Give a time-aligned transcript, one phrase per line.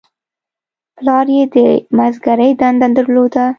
[0.97, 1.57] پلار یې د
[1.97, 3.45] مسګرۍ دنده درلوده.